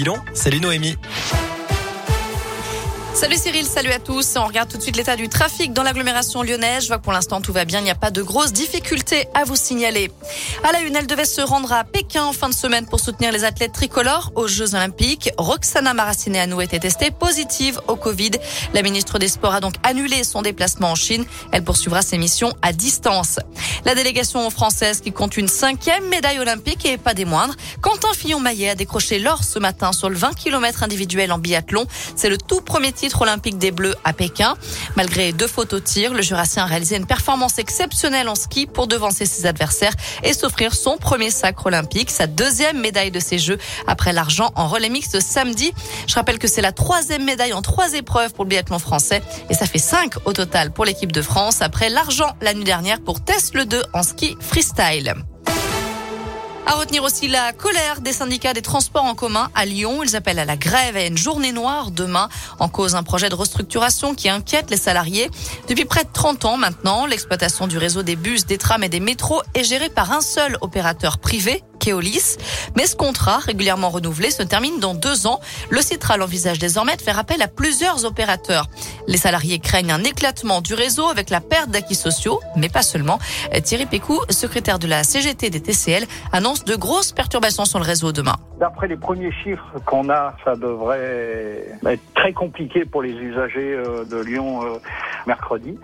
[0.00, 0.16] bilan.
[0.34, 0.96] Salut Noémie.
[3.12, 4.36] Salut Cyril, salut à tous.
[4.36, 6.84] On regarde tout de suite l'état du trafic dans l'agglomération lyonnaise.
[6.84, 9.26] Je vois que pour l'instant tout va bien, il n'y a pas de grosses difficultés
[9.34, 10.10] à vous signaler.
[10.62, 13.32] À la une, elle devait se rendre à Pékin en fin de semaine pour soutenir
[13.32, 15.30] les athlètes tricolores aux Jeux Olympiques.
[15.36, 18.30] Roxana Maracineanu était testée positive au Covid.
[18.74, 21.24] La ministre des Sports a donc annulé son déplacement en Chine.
[21.52, 23.40] Elle poursuivra ses missions à distance.
[23.84, 27.56] La délégation française qui compte une cinquième médaille olympique et pas des moindres.
[27.80, 31.86] Quentin Fillon-Maillet a décroché l'or ce matin sur le 20 km individuel en biathlon.
[32.14, 34.56] C'est le tout premier titre olympique des Bleus à Pékin.
[34.94, 38.88] Malgré deux fautes au tir, le Jurassien a réalisé une performance exceptionnelle en ski pour
[38.88, 43.56] devancer ses adversaires et s'offrir son premier sacre olympique, sa deuxième médaille de ces Jeux
[43.86, 45.72] après l'argent en relais mixte samedi.
[46.06, 49.54] Je rappelle que c'est la troisième médaille en trois épreuves pour le biathlon français et
[49.54, 53.24] ça fait cinq au total pour l'équipe de France après l'argent la nuit dernière pour
[53.24, 55.14] Tess le 2 en ski freestyle.
[56.70, 60.04] À retenir aussi la colère des syndicats des transports en commun à Lyon.
[60.04, 62.28] Ils appellent à la grève et à une journée noire demain
[62.60, 65.28] en cause un projet de restructuration qui inquiète les salariés.
[65.68, 69.00] Depuis près de 30 ans maintenant, l'exploitation du réseau des bus, des trams et des
[69.00, 71.64] métros est gérée par un seul opérateur privé,
[72.76, 75.40] Mais ce contrat, régulièrement renouvelé, se termine dans deux ans.
[75.70, 78.66] Le Citral envisage désormais de faire appel à plusieurs opérateurs.
[79.06, 83.18] Les salariés craignent un éclatement du réseau avec la perte d'acquis sociaux, mais pas seulement.
[83.64, 88.12] Thierry Pécou, secrétaire de la CGT des TCL, annonce de grosses perturbations sur le réseau
[88.12, 88.36] demain.
[88.58, 94.04] D'après les premiers chiffres qu'on a, ça devrait être très compliqué pour les usagers euh,
[94.04, 94.78] de Lyon euh,
[95.26, 95.78] mercredi.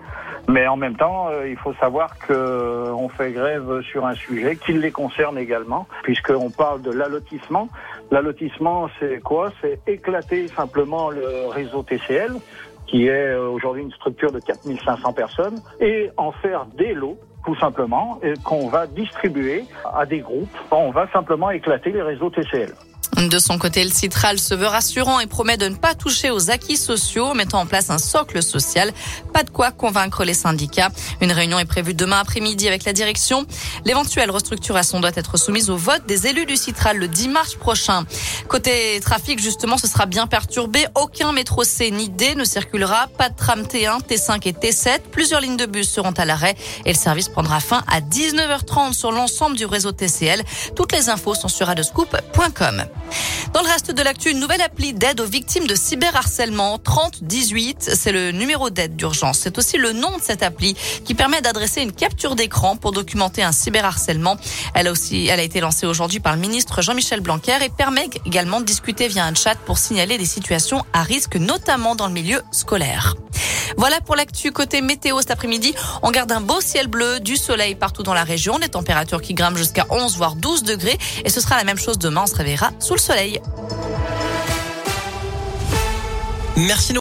[0.47, 4.73] Mais en même temps, euh, il faut savoir qu'on fait grève sur un sujet qui
[4.73, 7.67] les concerne également, puisqu'on parle de l'allotissement.
[8.11, 9.51] L'allotissement, c'est quoi?
[9.61, 12.33] C'est éclater simplement le réseau TCL,
[12.85, 18.19] qui est aujourd'hui une structure de 4500 personnes, et en faire des lots tout simplement,
[18.43, 19.63] qu'on va distribuer
[19.95, 20.49] à des groupes.
[20.69, 22.73] On va simplement éclater les réseaux TCL.
[23.17, 26.51] De son côté, le Citral se veut rassurant et promet de ne pas toucher aux
[26.51, 28.93] acquis sociaux, mettant en place un socle social.
[29.33, 30.91] Pas de quoi convaincre les syndicats.
[31.19, 33.47] Une réunion est prévue demain après-midi avec la direction.
[33.85, 38.05] L'éventuelle restructuration doit être soumise au vote des élus du Citral le 10 mars prochain.
[38.49, 40.85] Côté trafic, justement, ce sera bien perturbé.
[40.93, 43.07] Aucun métro C ni D ne circulera.
[43.17, 44.99] Pas de tram T1, T5 et T7.
[45.11, 49.11] Plusieurs lignes de bus seront à l'arrêt et le service prendra fin à 19h30 sur
[49.11, 50.43] l'ensemble du réseau TCL.
[50.75, 52.85] Toutes les infos sont sur adescoop.com.
[53.57, 57.89] Dans le reste de l'actu, une nouvelle appli d'aide aux victimes de cyberharcèlement 3018.
[57.95, 59.39] C'est le numéro d'aide d'urgence.
[59.39, 60.75] C'est aussi le nom de cette appli
[61.05, 64.37] qui permet d'adresser une capture d'écran pour documenter un cyberharcèlement.
[64.75, 68.07] Elle a aussi, elle a été lancée aujourd'hui par le ministre Jean-Michel Blanquer et permet
[68.27, 72.13] également de discuter via un chat pour signaler des situations à risque, notamment dans le
[72.13, 73.15] milieu scolaire.
[73.77, 75.73] Voilà pour l'actu côté météo cet après-midi.
[76.01, 79.35] On garde un beau ciel bleu, du soleil partout dans la région, des températures qui
[79.35, 82.23] grimpent jusqu'à 11 voire 12 degrés et ce sera la même chose demain.
[82.23, 83.39] On se réveillera sous le soleil.
[86.57, 86.93] Merci.